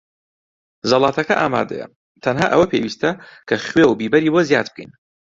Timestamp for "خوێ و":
3.65-3.97